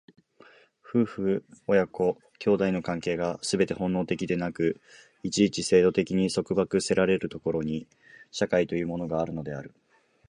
[0.81, 4.81] 夫婦親子兄弟の関係がすべて本能的でなく、
[5.21, 7.87] 一々制度的に束縛せられる所に、
[8.31, 9.75] 社会というものがあるのである。